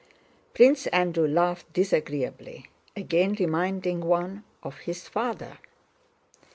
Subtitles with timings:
[0.55, 2.65] Prince Andrew laughed disagreeably,
[2.95, 5.59] again reminding one of his father.